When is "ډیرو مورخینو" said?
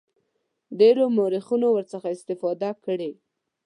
0.79-1.67